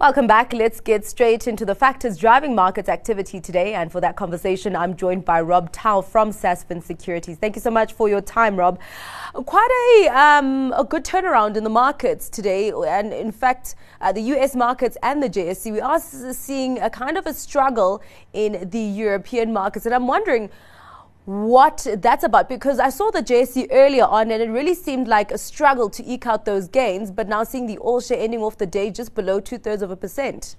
Welcome 0.00 0.26
back. 0.26 0.54
Let's 0.54 0.80
get 0.80 1.04
straight 1.04 1.46
into 1.46 1.66
the 1.66 1.74
factors 1.74 2.16
driving 2.16 2.54
markets 2.54 2.88
activity 2.88 3.38
today. 3.38 3.74
And 3.74 3.92
for 3.92 4.00
that 4.00 4.16
conversation, 4.16 4.74
I'm 4.74 4.96
joined 4.96 5.26
by 5.26 5.42
Rob 5.42 5.72
Tao 5.72 6.00
from 6.00 6.30
Sasfin 6.30 6.82
Securities. 6.82 7.36
Thank 7.36 7.54
you 7.54 7.60
so 7.60 7.70
much 7.70 7.92
for 7.92 8.08
your 8.08 8.22
time, 8.22 8.56
Rob. 8.56 8.80
Quite 9.34 9.68
a, 9.90 10.08
um, 10.08 10.72
a 10.74 10.84
good 10.84 11.04
turnaround 11.04 11.54
in 11.58 11.64
the 11.64 11.70
markets 11.70 12.30
today. 12.30 12.72
And 12.72 13.12
in 13.12 13.30
fact, 13.30 13.74
uh, 14.00 14.10
the 14.10 14.22
US 14.22 14.56
markets 14.56 14.96
and 15.02 15.22
the 15.22 15.28
JSE, 15.28 15.70
we 15.70 15.82
are 15.82 16.00
seeing 16.00 16.78
a 16.78 16.88
kind 16.88 17.18
of 17.18 17.26
a 17.26 17.34
struggle 17.34 18.00
in 18.32 18.70
the 18.70 18.80
European 18.80 19.52
markets. 19.52 19.84
And 19.84 19.94
I'm 19.94 20.06
wondering, 20.06 20.48
what 21.26 21.86
that's 21.98 22.24
about 22.24 22.48
because 22.48 22.78
I 22.78 22.88
saw 22.88 23.10
the 23.10 23.22
JSE 23.22 23.68
earlier 23.70 24.04
on 24.04 24.30
and 24.30 24.42
it 24.42 24.50
really 24.50 24.74
seemed 24.74 25.06
like 25.06 25.30
a 25.30 25.38
struggle 25.38 25.90
to 25.90 26.04
eke 26.04 26.26
out 26.26 26.44
those 26.44 26.66
gains, 26.68 27.10
but 27.10 27.28
now 27.28 27.44
seeing 27.44 27.66
the 27.66 27.78
all 27.78 28.00
share 28.00 28.18
ending 28.18 28.40
off 28.40 28.58
the 28.58 28.66
day 28.66 28.90
just 28.90 29.14
below 29.14 29.40
two 29.40 29.58
thirds 29.58 29.82
of 29.82 29.90
a 29.90 29.96
percent. 29.96 30.56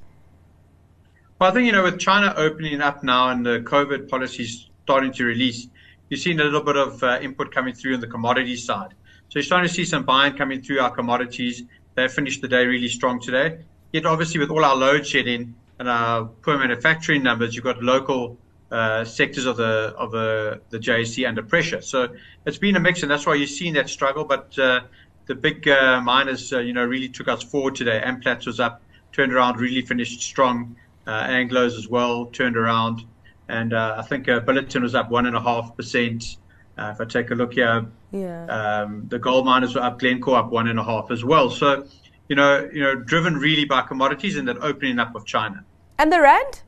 Well, 1.39 1.49
I 1.49 1.53
think, 1.53 1.65
you 1.65 1.71
know, 1.71 1.83
with 1.83 1.99
China 1.99 2.33
opening 2.37 2.81
up 2.81 3.03
now 3.03 3.29
and 3.29 3.43
the 3.43 3.61
COVID 3.61 4.07
policies 4.07 4.69
starting 4.83 5.11
to 5.13 5.25
release, 5.25 5.67
you're 6.09 6.19
seeing 6.19 6.39
a 6.39 6.43
little 6.43 6.61
bit 6.61 6.77
of 6.77 7.01
uh, 7.03 7.19
input 7.21 7.51
coming 7.51 7.73
through 7.73 7.95
on 7.95 7.99
the 7.99 8.07
commodity 8.07 8.55
side. 8.55 8.93
So 9.29 9.39
you're 9.39 9.43
starting 9.43 9.67
to 9.67 9.73
see 9.73 9.85
some 9.85 10.03
buying 10.03 10.37
coming 10.37 10.61
through 10.61 10.81
our 10.81 10.91
commodities. 10.91 11.63
They 11.95 12.07
finished 12.09 12.41
the 12.41 12.47
day 12.47 12.65
really 12.65 12.89
strong 12.89 13.19
today. 13.19 13.59
Yet, 13.91 14.05
obviously, 14.05 14.39
with 14.39 14.51
all 14.51 14.63
our 14.63 14.75
load 14.75 15.07
shedding 15.07 15.55
and 15.79 15.89
our 15.89 16.25
poor 16.25 16.57
manufacturing 16.57 17.23
numbers, 17.23 17.55
you've 17.55 17.63
got 17.63 17.81
local 17.81 18.37
uh, 18.71 19.03
sectors 19.03 19.45
of 19.45 19.57
the 19.57 19.93
of 19.97 20.11
the 20.11 20.61
the 20.69 20.79
JSE 20.79 21.27
under 21.27 21.43
pressure. 21.43 21.81
So 21.81 22.09
it's 22.45 22.57
been 22.57 22.75
a 22.75 22.79
mix, 22.79 23.03
and 23.03 23.11
that's 23.11 23.25
why 23.25 23.35
you're 23.35 23.47
seeing 23.47 23.73
that 23.73 23.89
struggle. 23.89 24.23
But 24.23 24.57
uh, 24.57 24.81
the 25.25 25.35
big 25.35 25.67
uh, 25.67 26.01
miners, 26.01 26.51
uh, 26.53 26.59
you 26.59 26.73
know, 26.73 26.85
really 26.85 27.09
took 27.09 27.27
us 27.27 27.43
forward 27.43 27.75
today. 27.75 28.01
Amplats 28.03 28.45
was 28.45 28.59
up, 28.59 28.81
turned 29.11 29.33
around, 29.33 29.59
really 29.59 29.81
finished 29.81 30.21
strong. 30.21 30.75
Uh, 31.05 31.23
Anglos 31.23 31.77
as 31.77 31.87
well 31.87 32.27
turned 32.27 32.55
around, 32.55 33.03
and 33.47 33.73
I 33.73 34.01
think 34.03 34.27
Billiton 34.27 34.83
was 34.83 34.95
up 34.95 35.09
one 35.09 35.25
and 35.25 35.35
a 35.35 35.41
half 35.41 35.75
percent. 35.75 36.37
if 36.77 37.01
I 37.01 37.05
take 37.05 37.31
a 37.31 37.35
look 37.35 37.53
here, 37.53 37.87
yeah. 38.11 38.45
Um, 38.45 39.05
the 39.07 39.19
gold 39.19 39.45
miners 39.45 39.75
were 39.75 39.81
up, 39.81 39.99
Glencore 39.99 40.37
up 40.37 40.51
one 40.51 40.67
and 40.67 40.77
a 40.77 40.83
half 40.83 41.11
as 41.11 41.23
well. 41.23 41.49
So, 41.49 41.87
you 42.27 42.35
know, 42.35 42.69
you 42.71 42.81
know, 42.81 42.95
driven 42.95 43.37
really 43.37 43.65
by 43.65 43.81
commodities 43.81 44.37
and 44.37 44.47
that 44.47 44.57
opening 44.57 44.99
up 44.99 45.15
of 45.15 45.25
China. 45.25 45.63
And 45.97 46.11
the 46.11 46.21
rand? 46.21 46.61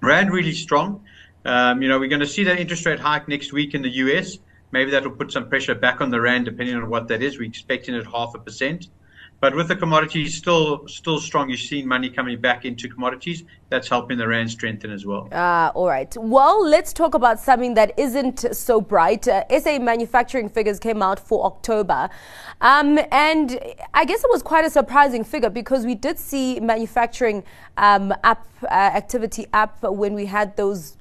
Rand 0.00 0.30
really 0.30 0.52
strong. 0.52 1.04
Um, 1.44 1.82
you 1.82 1.88
know, 1.88 1.98
we're 1.98 2.08
going 2.08 2.20
to 2.20 2.26
see 2.26 2.44
that 2.44 2.58
interest 2.58 2.84
rate 2.86 2.98
hike 2.98 3.28
next 3.28 3.52
week 3.52 3.74
in 3.74 3.82
the 3.82 3.90
US. 3.90 4.38
Maybe 4.72 4.90
that 4.90 5.04
will 5.04 5.12
put 5.12 5.32
some 5.32 5.48
pressure 5.48 5.74
back 5.74 6.00
on 6.00 6.10
the 6.10 6.20
rand, 6.20 6.44
depending 6.44 6.76
on 6.76 6.90
what 6.90 7.08
that 7.08 7.22
is. 7.22 7.38
We're 7.38 7.44
expecting 7.48 7.94
it 7.94 8.06
half 8.06 8.34
a 8.34 8.38
percent. 8.38 8.88
But 9.38 9.54
with 9.54 9.68
the 9.68 9.76
commodities 9.76 10.34
still 10.34 10.88
still 10.88 11.20
strong, 11.20 11.48
you're 11.50 11.58
seeing 11.58 11.86
money 11.86 12.08
coming 12.08 12.40
back 12.40 12.64
into 12.64 12.88
commodities. 12.88 13.44
That's 13.68 13.88
helping 13.88 14.16
the 14.16 14.26
rand 14.26 14.50
strengthen 14.50 14.90
as 14.90 15.04
well. 15.04 15.28
Ah, 15.32 15.72
all 15.74 15.88
right. 15.88 16.14
Well, 16.18 16.66
let's 16.66 16.92
talk 16.92 17.14
about 17.14 17.38
something 17.38 17.74
that 17.74 17.92
isn't 17.98 18.56
so 18.56 18.80
bright. 18.80 19.28
Uh, 19.28 19.44
SA 19.60 19.78
manufacturing 19.78 20.48
figures 20.48 20.78
came 20.78 21.02
out 21.02 21.20
for 21.20 21.44
October, 21.44 22.08
um, 22.60 22.98
and 23.12 23.60
I 23.92 24.04
guess 24.06 24.24
it 24.24 24.30
was 24.30 24.42
quite 24.42 24.64
a 24.64 24.70
surprising 24.70 25.22
figure 25.22 25.50
because 25.50 25.84
we 25.84 25.94
did 25.94 26.18
see 26.18 26.58
manufacturing 26.60 27.44
um, 27.76 28.14
up 28.24 28.46
uh, 28.62 28.68
activity 28.68 29.46
up 29.52 29.82
when 29.82 30.14
we 30.14 30.26
had 30.26 30.56
those 30.56 30.96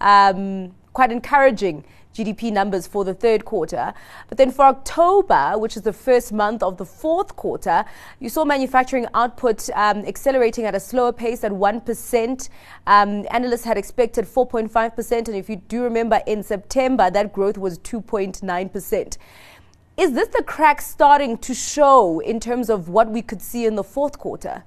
um, 0.00 0.74
quite 0.98 1.12
encouraging 1.12 1.84
GDP 2.12 2.52
numbers 2.52 2.88
for 2.88 3.04
the 3.04 3.14
third 3.14 3.44
quarter. 3.44 3.94
But 4.28 4.36
then 4.36 4.50
for 4.50 4.64
October, 4.64 5.52
which 5.56 5.76
is 5.76 5.82
the 5.82 5.92
first 5.92 6.32
month 6.32 6.60
of 6.60 6.76
the 6.76 6.84
fourth 6.84 7.36
quarter, 7.36 7.84
you 8.18 8.28
saw 8.28 8.44
manufacturing 8.44 9.06
output 9.14 9.70
um, 9.76 9.98
accelerating 10.06 10.64
at 10.64 10.74
a 10.74 10.80
slower 10.80 11.12
pace 11.12 11.44
at 11.44 11.52
1%. 11.52 12.48
Um, 12.88 13.26
analysts 13.30 13.62
had 13.62 13.78
expected 13.78 14.24
4.5%. 14.24 15.12
And 15.28 15.36
if 15.36 15.48
you 15.48 15.62
do 15.68 15.84
remember, 15.84 16.20
in 16.26 16.42
September, 16.42 17.12
that 17.12 17.32
growth 17.32 17.58
was 17.58 17.78
2.9%. 17.78 19.16
Is 19.96 20.12
this 20.14 20.28
the 20.30 20.42
crack 20.42 20.80
starting 20.80 21.38
to 21.38 21.54
show 21.54 22.18
in 22.18 22.40
terms 22.40 22.68
of 22.68 22.88
what 22.88 23.08
we 23.08 23.22
could 23.22 23.40
see 23.40 23.66
in 23.66 23.76
the 23.76 23.84
fourth 23.84 24.18
quarter? 24.18 24.64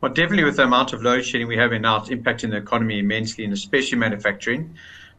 Well, 0.00 0.12
definitely 0.12 0.44
with 0.44 0.56
the 0.56 0.64
amount 0.64 0.92
of 0.92 1.02
load 1.02 1.24
shedding 1.24 1.48
we 1.48 1.56
have 1.56 1.72
in 1.72 1.82
now, 1.82 1.96
it's 1.96 2.10
impacting 2.10 2.50
the 2.50 2.58
economy 2.58 2.98
immensely, 2.98 3.44
and 3.44 3.52
especially 3.52 3.98
manufacturing 3.98 4.76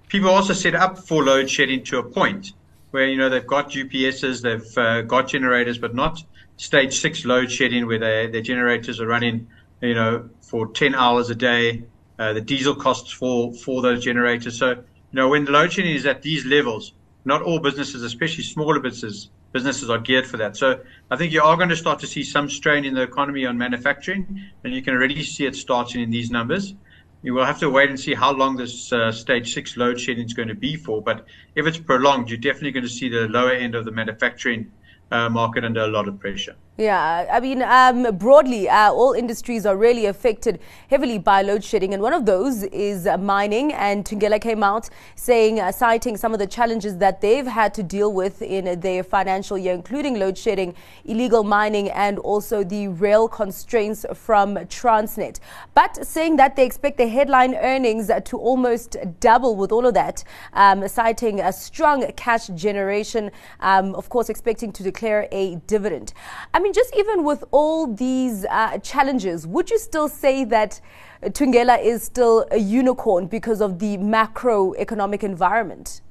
people 0.07 0.29
also 0.29 0.53
set 0.53 0.75
up 0.75 0.97
for 0.97 1.23
load 1.23 1.49
shedding 1.49 1.83
to 1.83 1.99
a 1.99 2.03
point 2.03 2.53
where 2.91 3.07
you 3.07 3.17
know 3.17 3.29
they've 3.29 3.47
got 3.47 3.71
UPSs, 3.71 4.41
they've 4.41 4.77
uh, 4.77 5.01
got 5.01 5.27
generators, 5.27 5.77
but 5.77 5.93
not 5.93 6.23
stage 6.57 6.99
six 6.99 7.25
load 7.25 7.51
shedding 7.51 7.85
where 7.85 7.99
they, 7.99 8.27
their 8.27 8.41
generators 8.41 8.99
are 8.99 9.07
running, 9.07 9.47
you 9.81 9.93
know, 9.93 10.29
for 10.41 10.67
10 10.67 10.95
hours 10.95 11.29
a 11.29 11.35
day. 11.35 11.83
Uh, 12.17 12.33
the 12.33 12.41
diesel 12.41 12.73
costs 12.73 13.11
for 13.11 13.53
for 13.53 13.81
those 13.81 14.03
generators. 14.03 14.57
So 14.57 14.71
you 14.71 14.77
know 15.13 15.29
when 15.29 15.45
the 15.45 15.51
load 15.51 15.71
shedding 15.71 15.93
is 15.93 16.05
at 16.05 16.21
these 16.21 16.45
levels, 16.45 16.93
not 17.25 17.43
all 17.43 17.59
businesses, 17.59 18.01
especially 18.01 18.43
smaller 18.43 18.79
businesses, 18.79 19.29
businesses 19.57 19.89
are 19.89 20.01
geared 20.07 20.27
for 20.31 20.37
that. 20.37 20.55
So 20.63 20.67
I 21.11 21.15
think 21.17 21.33
you 21.33 21.41
are 21.41 21.57
going 21.61 21.73
to 21.75 21.81
start 21.85 21.99
to 22.05 22.07
see 22.15 22.23
some 22.23 22.47
strain 22.49 22.85
in 22.85 22.93
the 22.93 23.03
economy 23.11 23.43
on 23.45 23.57
manufacturing, 23.57 24.23
and 24.63 24.73
you 24.75 24.81
can 24.81 24.93
already 24.93 25.23
see 25.23 25.45
it 25.45 25.55
starting 25.55 26.01
in 26.01 26.09
these 26.17 26.29
numbers 26.39 26.75
you 27.23 27.33
will 27.33 27.45
have 27.45 27.59
to 27.59 27.69
wait 27.69 27.89
and 27.89 27.99
see 27.99 28.13
how 28.13 28.31
long 28.31 28.55
this 28.55 28.93
uh, 28.93 29.11
stage 29.11 29.53
six 29.53 29.75
load 29.75 29.99
shedding 29.99 30.25
is 30.25 30.33
going 30.33 30.47
to 30.47 30.55
be 30.55 30.75
for. 30.75 31.01
But 31.01 31.25
if 31.55 31.65
it's 31.65 31.77
prolonged, 31.77 32.29
you're 32.29 32.37
definitely 32.37 32.71
going 32.71 32.83
to 32.85 32.89
see 32.89 33.09
the 33.09 33.27
lower 33.27 33.51
end 33.51 33.75
of 33.75 33.85
the 33.85 33.91
manufacturing 33.91 34.71
uh, 35.11 35.29
market 35.29 35.63
under 35.63 35.81
a 35.81 35.87
lot 35.87 36.07
of 36.07 36.19
pressure. 36.19 36.55
Yeah, 36.79 37.25
I 37.31 37.39
mean, 37.39 37.63
um, 37.63 38.15
broadly, 38.17 38.69
uh, 38.69 38.91
all 38.91 39.13
industries 39.13 39.65
are 39.65 39.75
really 39.75 40.05
affected 40.05 40.59
heavily 40.91 41.17
by 41.17 41.41
load 41.41 41.63
shedding, 41.63 41.95
and 41.95 42.03
one 42.03 42.13
of 42.13 42.27
those 42.27 42.61
is 42.65 43.07
uh, 43.07 43.17
mining. 43.17 43.73
And 43.73 44.05
Thungela 44.05 44.39
came 44.39 44.61
out 44.61 44.87
saying, 45.15 45.59
uh, 45.59 45.71
citing 45.71 46.17
some 46.17 46.33
of 46.33 46.39
the 46.39 46.45
challenges 46.45 46.97
that 46.97 47.19
they've 47.19 47.47
had 47.47 47.73
to 47.73 47.81
deal 47.81 48.13
with 48.13 48.43
in 48.43 48.79
their 48.79 49.01
financial 49.01 49.57
year, 49.57 49.73
including 49.73 50.19
load 50.19 50.37
shedding, 50.37 50.75
illegal 51.03 51.43
mining, 51.43 51.89
and 51.89 52.19
also 52.19 52.63
the 52.63 52.89
rail 52.89 53.27
constraints 53.27 54.05
from 54.13 54.53
Transnet. 54.67 55.39
But 55.73 56.05
saying 56.05 56.35
that 56.35 56.55
they 56.55 56.65
expect 56.67 56.99
the 56.99 57.07
headline 57.07 57.55
earnings 57.55 58.11
to 58.25 58.37
almost 58.37 58.97
double 59.19 59.55
with 59.55 59.71
all 59.71 59.87
of 59.87 59.95
that, 59.95 60.23
um, 60.53 60.87
citing 60.87 61.39
a 61.39 61.51
strong 61.51 62.05
cash 62.15 62.49
generation, 62.49 63.31
um, 63.61 63.95
of 63.95 64.09
course, 64.09 64.29
expecting 64.29 64.71
to 64.73 64.83
declare 64.83 65.27
a 65.31 65.55
dividend. 65.65 66.13
I 66.53 66.59
mean, 66.59 66.66
mean, 66.67 66.73
just 66.73 66.95
even 66.95 67.23
with 67.23 67.43
all 67.51 67.87
these 67.87 68.45
uh, 68.45 68.77
challenges, 68.79 69.47
would 69.47 69.69
you 69.69 69.79
still 69.79 70.09
say 70.09 70.43
that 70.45 70.81
Thungela 71.23 71.81
is 71.81 72.03
still 72.03 72.45
a 72.51 72.57
unicorn 72.57 73.27
because 73.27 73.61
of 73.61 73.79
the 73.79 73.97
macroeconomic 73.97 75.23
environment? 75.23 76.01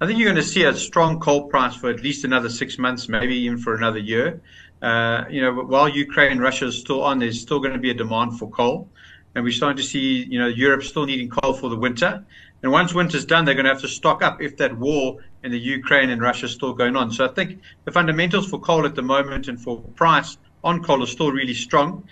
I 0.00 0.06
think 0.06 0.18
you're 0.18 0.32
going 0.32 0.44
to 0.44 0.50
see 0.56 0.64
a 0.64 0.74
strong 0.74 1.20
coal 1.20 1.48
price 1.48 1.74
for 1.74 1.90
at 1.90 2.00
least 2.02 2.24
another 2.24 2.48
six 2.48 2.78
months, 2.78 3.08
maybe 3.08 3.36
even 3.36 3.58
for 3.58 3.74
another 3.74 3.98
year. 3.98 4.40
Uh, 4.80 5.24
you 5.28 5.42
know, 5.42 5.52
while 5.52 5.88
Ukraine 5.88 6.32
and 6.32 6.40
Russia 6.40 6.66
is 6.66 6.78
still 6.78 7.02
on, 7.02 7.18
there's 7.18 7.40
still 7.40 7.58
going 7.58 7.74
to 7.74 7.78
be 7.78 7.90
a 7.90 7.94
demand 7.94 8.38
for 8.38 8.48
coal, 8.50 8.88
and 9.34 9.44
we're 9.44 9.52
starting 9.52 9.76
to 9.76 9.82
see, 9.82 10.24
you 10.24 10.38
know, 10.38 10.48
Europe 10.48 10.82
still 10.82 11.06
needing 11.06 11.28
coal 11.28 11.52
for 11.52 11.70
the 11.70 11.76
winter. 11.76 12.24
And 12.62 12.72
once 12.72 12.92
winter's 12.92 13.24
done, 13.24 13.44
they're 13.44 13.54
going 13.54 13.64
to 13.64 13.72
have 13.72 13.80
to 13.82 13.88
stock 13.88 14.22
up 14.22 14.42
if 14.42 14.56
that 14.58 14.76
war 14.76 15.18
in 15.42 15.50
the 15.50 15.58
Ukraine 15.58 16.10
and 16.10 16.20
Russia 16.20 16.46
is 16.46 16.52
still 16.52 16.74
going 16.74 16.96
on. 16.96 17.10
So 17.10 17.24
I 17.24 17.28
think 17.28 17.60
the 17.84 17.92
fundamentals 17.92 18.48
for 18.48 18.60
coal 18.60 18.84
at 18.84 18.94
the 18.94 19.02
moment 19.02 19.48
and 19.48 19.60
for 19.60 19.78
price 19.78 20.36
on 20.62 20.82
coal 20.82 21.02
are 21.02 21.06
still 21.06 21.32
really 21.32 21.54
strong. 21.54 22.04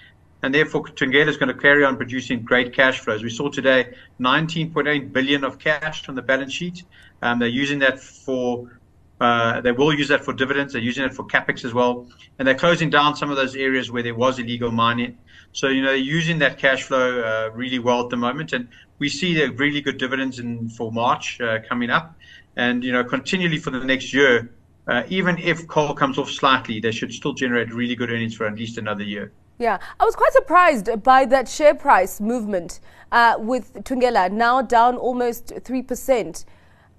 And 0.43 0.55
therefore, 0.55 0.85
Thungela 0.85 1.27
is 1.27 1.37
going 1.37 1.53
to 1.53 1.61
carry 1.61 1.85
on 1.85 1.97
producing 1.97 2.43
great 2.43 2.73
cash 2.73 3.01
flows. 3.01 3.25
We 3.25 3.31
saw 3.31 3.51
today 3.51 3.95
19.8 4.21 5.13
billion 5.13 5.43
of 5.43 5.59
cash 5.59 6.09
on 6.09 6.15
the 6.15 6.23
balance 6.23 6.53
sheet. 6.53 6.85
Um, 7.23 7.41
they're 7.41 7.49
using 7.49 7.81
that 7.81 7.99
for, 7.99 8.81
uh, 9.21 9.61
they 9.61 9.73
will 9.73 9.93
use 9.93 10.09
that 10.09 10.25
for 10.25 10.33
dividends. 10.33 10.73
They're 10.73 10.83
using 10.83 11.05
it 11.05 11.15
for 11.15 11.25
capex 11.25 11.65
as 11.65 11.75
well, 11.75 12.07
and 12.39 12.47
they're 12.47 12.55
closing 12.55 12.91
down 12.91 13.17
some 13.17 13.31
of 13.31 13.37
those 13.37 13.57
areas 13.57 13.91
where 13.91 14.03
there 14.03 14.15
was 14.15 14.39
illegal 14.39 14.71
mining. 14.71 15.19
So 15.53 15.69
you 15.69 15.83
know, 15.83 15.89
they're 15.89 15.97
using 15.97 16.39
that 16.39 16.59
cash 16.59 16.85
flow 16.85 17.21
uh, 17.23 17.51
really 17.55 17.79
well 17.79 18.05
at 18.05 18.11
the 18.11 18.17
moment, 18.17 18.53
and 18.53 18.69
we 18.99 19.09
see 19.09 19.35
the 19.35 19.49
really 19.49 19.81
good 19.81 19.99
dividends 19.99 20.39
in 20.39 20.69
for 20.69 20.93
March 20.93 21.41
uh, 21.41 21.59
coming 21.69 21.91
up 21.91 22.17
and 22.57 22.85
you 22.85 22.93
know 22.93 23.05
continually 23.05 23.59
for 23.59 23.71
the 23.71 23.83
next 23.85 24.13
year. 24.13 24.51
Uh, 24.87 25.03
even 25.09 25.37
if 25.39 25.69
coal 25.69 25.93
comes 25.93 26.17
off 26.17 26.31
slightly, 26.31 26.81
they 26.81 26.91
should 26.91 27.13
still 27.13 27.35
generate 27.35 27.71
really 27.75 27.95
good 27.95 28.11
earnings 28.11 28.35
for 28.35 28.47
at 28.47 28.55
least 28.55 28.79
another 28.79 29.03
year. 29.03 29.31
Yeah, 29.59 29.79
I 30.01 30.05
was 30.05 30.17
quite 30.17 30.33
surprised 30.33 31.03
by 31.03 31.27
that 31.27 31.47
share 31.47 31.75
price 31.75 32.21
movement 32.21 32.81
uh, 33.13 33.35
with 33.39 33.75
Thungela 33.85 34.33
now 34.33 34.63
down 34.63 34.97
almost 34.97 35.49
3%. 35.49 36.45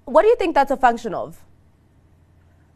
What 0.04 0.22
do 0.22 0.28
you 0.28 0.36
think 0.36 0.54
that's 0.54 0.70
a 0.70 0.76
function 0.76 1.14
of? 1.14 1.42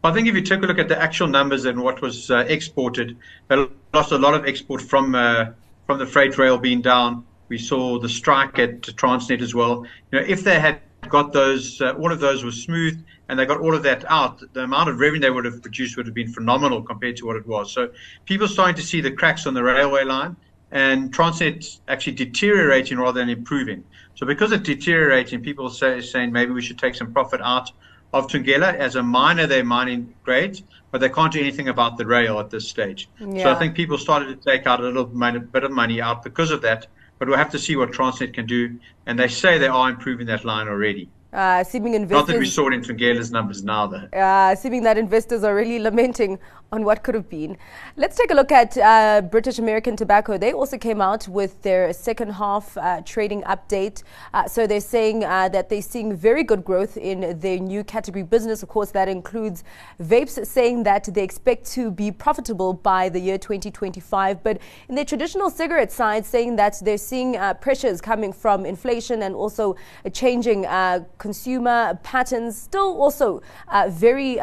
I 0.04 0.12
think 0.12 0.28
if 0.28 0.34
you 0.34 0.42
take 0.42 0.62
a 0.62 0.66
look 0.66 0.78
at 0.78 0.88
the 0.88 1.00
actual 1.00 1.28
numbers 1.28 1.64
and 1.64 1.82
what 1.82 2.02
was 2.02 2.30
uh, 2.30 2.44
exported, 2.46 3.16
they 3.48 3.66
lost 3.94 4.12
a 4.12 4.18
lot 4.18 4.34
of 4.34 4.44
export 4.44 4.82
from 4.82 5.14
uh, 5.14 5.46
from 5.86 5.98
the 5.98 6.06
freight 6.06 6.36
rail 6.36 6.58
being 6.58 6.82
down. 6.82 7.24
We 7.48 7.56
saw 7.56 7.98
the 7.98 8.08
strike 8.08 8.58
at 8.58 8.82
Transnet 8.82 9.40
as 9.40 9.54
well. 9.54 9.86
You 10.12 10.20
know, 10.20 10.26
if 10.26 10.44
they 10.44 10.60
had 10.60 10.80
got 11.08 11.32
those, 11.32 11.80
uh, 11.80 11.92
all 11.92 12.12
of 12.12 12.20
those 12.20 12.44
were 12.44 12.52
smooth, 12.52 13.02
and 13.30 13.38
they 13.38 13.46
got 13.46 13.60
all 13.60 13.74
of 13.74 13.82
that 13.84 14.04
out. 14.10 14.42
The 14.52 14.64
amount 14.64 14.90
of 14.90 14.98
revenue 14.98 15.22
they 15.22 15.30
would 15.30 15.46
have 15.46 15.62
produced 15.62 15.96
would 15.96 16.04
have 16.04 16.14
been 16.14 16.32
phenomenal 16.32 16.82
compared 16.82 17.16
to 17.16 17.26
what 17.26 17.36
it 17.36 17.46
was. 17.46 17.72
So 17.72 17.90
people 18.26 18.46
starting 18.46 18.76
to 18.76 18.82
see 18.82 19.00
the 19.00 19.10
cracks 19.10 19.46
on 19.46 19.54
the 19.54 19.62
railway 19.62 20.04
line, 20.04 20.36
and 20.70 21.14
Transnet 21.14 21.80
actually 21.88 22.12
deteriorating 22.12 22.98
rather 22.98 23.20
than 23.20 23.30
improving. 23.30 23.82
So 24.16 24.26
because 24.26 24.52
it's 24.52 24.64
deteriorating, 24.64 25.42
people 25.42 25.70
say 25.70 26.02
saying 26.02 26.30
maybe 26.30 26.52
we 26.52 26.60
should 26.60 26.78
take 26.78 26.94
some 26.94 27.10
profit 27.10 27.40
out 27.40 27.70
of 28.14 28.28
Thungela 28.28 28.74
as 28.74 28.96
a 28.96 29.02
miner. 29.02 29.46
They're 29.46 29.64
mining 29.64 30.14
grades, 30.22 30.62
but 30.90 31.00
they 31.00 31.08
can't 31.08 31.32
do 31.32 31.40
anything 31.40 31.68
about 31.68 31.98
the 31.98 32.06
rail 32.06 32.38
at 32.38 32.48
this 32.48 32.66
stage. 32.66 33.08
Yeah. 33.20 33.42
So 33.42 33.52
I 33.52 33.56
think 33.56 33.74
people 33.74 33.98
started 33.98 34.28
to 34.28 34.50
take 34.50 34.66
out 34.66 34.80
a 34.80 34.84
little 34.84 35.04
bit 35.04 35.64
of 35.64 35.72
money 35.72 36.00
out 36.00 36.22
because 36.22 36.50
of 36.50 36.62
that. 36.62 36.86
But 37.18 37.28
we'll 37.28 37.38
have 37.38 37.50
to 37.50 37.58
see 37.58 37.76
what 37.76 37.90
Transnet 37.92 38.32
can 38.32 38.46
do. 38.46 38.78
And 39.06 39.18
they 39.18 39.28
say 39.28 39.58
they 39.58 39.66
are 39.66 39.90
improving 39.90 40.26
that 40.28 40.44
line 40.44 40.68
already. 40.68 41.08
Uh, 41.32 41.64
seeming 41.64 41.94
investors. 41.94 42.20
Not 42.20 42.26
that 42.28 42.38
we 42.38 42.46
saw 42.46 42.68
it 42.68 42.74
in 42.74 42.82
Thungela's 42.82 43.32
numbers 43.32 43.64
now, 43.64 43.88
though. 43.88 44.08
Uh, 44.16 44.54
seeming 44.54 44.84
that 44.84 44.96
investors 44.96 45.42
are 45.42 45.54
really 45.54 45.80
lamenting 45.80 46.38
on 46.74 46.84
what 46.84 47.02
could 47.04 47.14
have 47.14 47.28
been. 47.28 47.56
Let's 47.96 48.16
take 48.16 48.30
a 48.32 48.34
look 48.34 48.50
at 48.50 48.76
uh, 48.76 49.22
British 49.22 49.58
American 49.58 49.96
Tobacco. 49.96 50.36
They 50.36 50.52
also 50.52 50.76
came 50.76 51.00
out 51.00 51.28
with 51.28 51.62
their 51.62 51.92
second 51.92 52.30
half 52.32 52.76
uh, 52.76 53.00
trading 53.02 53.42
update. 53.42 54.02
Uh, 54.34 54.48
so 54.48 54.66
they're 54.66 54.80
saying 54.80 55.24
uh, 55.24 55.48
that 55.50 55.68
they're 55.68 55.80
seeing 55.80 56.16
very 56.16 56.42
good 56.42 56.64
growth 56.64 56.96
in 56.96 57.38
their 57.38 57.58
new 57.58 57.84
category 57.84 58.24
business. 58.24 58.62
Of 58.64 58.68
course, 58.68 58.90
that 58.90 59.08
includes 59.08 59.62
vapes, 60.02 60.44
saying 60.46 60.82
that 60.82 61.04
they 61.14 61.22
expect 61.22 61.64
to 61.72 61.92
be 61.92 62.10
profitable 62.10 62.72
by 62.72 63.08
the 63.08 63.20
year 63.20 63.38
2025. 63.38 64.42
But 64.42 64.58
in 64.88 64.96
their 64.96 65.04
traditional 65.04 65.50
cigarette 65.50 65.92
side, 65.92 66.26
saying 66.26 66.56
that 66.56 66.74
they're 66.82 66.98
seeing 66.98 67.36
uh, 67.36 67.54
pressures 67.54 68.00
coming 68.00 68.32
from 68.32 68.66
inflation 68.66 69.22
and 69.22 69.34
also 69.36 69.76
changing 70.12 70.66
uh, 70.66 71.04
consumer 71.18 71.98
patterns. 72.02 72.60
Still, 72.60 73.00
also 73.00 73.42
very 73.88 74.36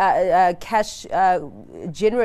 cash 0.62 1.06
generative 1.92 2.21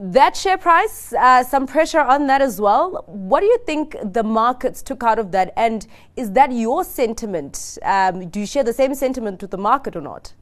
That 0.00 0.36
share 0.36 0.56
price, 0.56 1.12
uh, 1.12 1.44
some 1.44 1.66
pressure 1.66 2.00
on 2.00 2.26
that 2.26 2.40
as 2.40 2.58
well. 2.58 3.04
What 3.06 3.40
do 3.40 3.46
you 3.46 3.58
think 3.66 3.96
the 4.02 4.22
markets 4.22 4.82
took 4.82 5.02
out 5.02 5.18
of 5.18 5.32
that? 5.32 5.52
And 5.56 5.86
is 6.16 6.32
that 6.32 6.50
your 6.50 6.82
sentiment? 6.82 7.78
Um, 7.82 8.28
do 8.30 8.40
you 8.40 8.46
share 8.46 8.64
the 8.64 8.72
same 8.72 8.94
sentiment 8.94 9.42
with 9.42 9.50
the 9.50 9.58
market 9.58 9.94
or 9.94 10.00
not? 10.00 10.32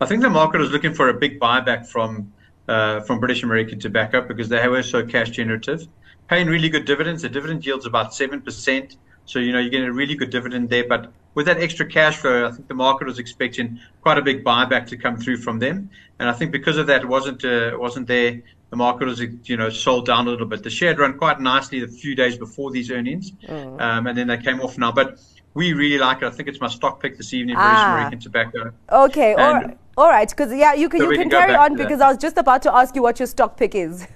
I 0.00 0.06
think 0.06 0.22
the 0.22 0.30
market 0.30 0.60
was 0.60 0.70
looking 0.70 0.92
for 0.92 1.08
a 1.08 1.14
big 1.14 1.40
buyback 1.40 1.86
from 1.86 2.32
uh, 2.68 3.00
from 3.00 3.18
British 3.18 3.42
American 3.42 3.80
Tobacco 3.80 4.20
because 4.20 4.48
they 4.50 4.68
were 4.68 4.82
so 4.82 5.04
cash 5.04 5.30
generative, 5.30 5.88
paying 6.28 6.48
really 6.48 6.68
good 6.68 6.84
dividends. 6.84 7.22
The 7.22 7.30
dividend 7.30 7.64
yield's 7.64 7.86
about 7.86 8.14
seven 8.14 8.42
percent, 8.42 8.96
so 9.24 9.38
you 9.38 9.52
know 9.52 9.58
you're 9.58 9.70
getting 9.70 9.88
a 9.88 9.92
really 9.92 10.14
good 10.14 10.30
dividend 10.30 10.68
there. 10.68 10.86
But 10.86 11.10
with 11.38 11.46
that 11.46 11.62
extra 11.62 11.86
cash 11.86 12.16
flow, 12.16 12.48
I 12.48 12.50
think 12.50 12.66
the 12.66 12.74
market 12.74 13.06
was 13.06 13.20
expecting 13.20 13.78
quite 14.00 14.18
a 14.18 14.22
big 14.22 14.42
buyback 14.42 14.88
to 14.88 14.96
come 14.96 15.16
through 15.16 15.36
from 15.36 15.60
them, 15.60 15.88
and 16.18 16.28
I 16.28 16.32
think 16.32 16.50
because 16.50 16.78
of 16.78 16.88
that, 16.88 17.02
it 17.02 17.06
wasn't 17.06 17.44
uh, 17.44 17.76
wasn't 17.78 18.08
there. 18.08 18.42
The 18.70 18.76
market 18.76 19.06
was, 19.06 19.20
you 19.20 19.56
know, 19.56 19.70
sold 19.70 20.04
down 20.04 20.26
a 20.26 20.30
little 20.30 20.48
bit. 20.48 20.64
The 20.64 20.68
share 20.68 20.88
had 20.88 20.98
run 20.98 21.16
quite 21.16 21.40
nicely 21.40 21.84
a 21.84 21.86
few 21.86 22.16
days 22.16 22.36
before 22.36 22.72
these 22.72 22.90
earnings, 22.90 23.30
mm. 23.30 23.80
um, 23.80 24.08
and 24.08 24.18
then 24.18 24.26
they 24.26 24.36
came 24.38 24.60
off 24.60 24.78
now. 24.78 24.90
But 24.90 25.20
we 25.54 25.74
really 25.74 25.98
like 25.98 26.22
it. 26.22 26.26
I 26.26 26.30
think 26.30 26.48
it's 26.48 26.60
my 26.60 26.66
stock 26.66 27.00
pick 27.00 27.16
this 27.16 27.32
evening, 27.32 27.54
British 27.54 27.84
ah. 27.86 27.94
American 27.94 28.18
Tobacco. 28.18 28.72
Okay, 28.90 29.34
all 29.34 29.52
right. 29.54 29.78
All 29.96 30.08
right, 30.08 30.28
because 30.28 30.52
yeah, 30.52 30.74
you 30.74 30.88
can 30.88 30.98
so 30.98 31.08
you 31.08 31.18
can, 31.18 31.30
can 31.30 31.38
carry 31.38 31.54
on 31.54 31.76
because 31.76 32.00
I 32.00 32.08
was 32.08 32.18
just 32.18 32.36
about 32.36 32.62
to 32.62 32.74
ask 32.74 32.96
you 32.96 33.02
what 33.02 33.20
your 33.20 33.28
stock 33.28 33.56
pick 33.56 33.76
is. 33.76 34.08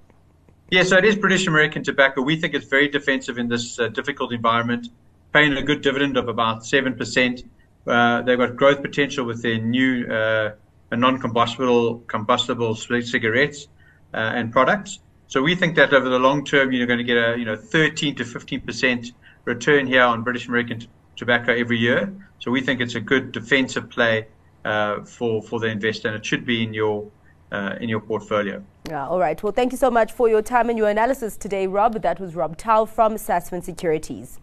yeah, 0.70 0.84
so 0.84 0.96
it 0.96 1.04
is 1.04 1.16
British 1.16 1.48
American 1.48 1.82
Tobacco. 1.82 2.22
We 2.22 2.36
think 2.36 2.54
it's 2.54 2.66
very 2.66 2.86
defensive 2.86 3.36
in 3.36 3.48
this 3.48 3.80
uh, 3.80 3.88
difficult 3.88 4.32
environment 4.32 4.90
paying 5.32 5.52
a 5.54 5.62
good 5.62 5.80
dividend 5.82 6.16
of 6.16 6.28
about 6.28 6.60
7%. 6.60 7.44
Uh, 7.86 8.22
they've 8.22 8.38
got 8.38 8.56
growth 8.56 8.82
potential 8.82 9.24
with 9.24 9.42
their 9.42 9.58
new 9.58 10.06
uh, 10.06 10.52
non-combustible 10.92 11.98
combustible 12.06 12.74
cigarettes 12.74 13.68
uh, 14.14 14.18
and 14.18 14.52
products. 14.52 15.00
So 15.26 15.42
we 15.42 15.54
think 15.54 15.76
that 15.76 15.92
over 15.94 16.08
the 16.08 16.18
long 16.18 16.44
term, 16.44 16.72
you're 16.72 16.86
going 16.86 16.98
to 16.98 17.04
get 17.04 17.16
a 17.16 17.38
you 17.38 17.44
know 17.44 17.56
13 17.56 18.14
to 18.16 18.24
15 18.24 18.60
percent 18.60 19.12
return 19.44 19.86
here 19.86 20.02
on 20.02 20.22
British 20.22 20.46
American 20.46 20.80
t- 20.80 20.88
tobacco 21.16 21.52
every 21.54 21.78
year. 21.78 22.12
So 22.38 22.50
we 22.50 22.60
think 22.60 22.80
it's 22.80 22.94
a 22.94 23.00
good 23.00 23.32
defensive 23.32 23.88
play 23.88 24.26
uh, 24.64 25.02
for 25.04 25.42
for 25.42 25.58
the 25.58 25.68
investor, 25.68 26.08
and 26.08 26.16
it 26.18 26.26
should 26.26 26.44
be 26.44 26.62
in 26.62 26.74
your 26.74 27.10
uh, 27.50 27.76
in 27.80 27.88
your 27.88 28.00
portfolio. 28.00 28.62
Yeah, 28.88 29.08
all 29.08 29.18
right. 29.18 29.42
Well, 29.42 29.52
thank 29.52 29.72
you 29.72 29.78
so 29.78 29.90
much 29.90 30.12
for 30.12 30.28
your 30.28 30.42
time 30.42 30.68
and 30.68 30.78
your 30.78 30.88
analysis 30.88 31.36
today, 31.36 31.66
Rob. 31.66 32.02
That 32.02 32.20
was 32.20 32.34
Rob 32.34 32.56
Tau 32.56 32.84
from 32.84 33.14
Sasfin 33.14 33.64
Securities. 33.64 34.38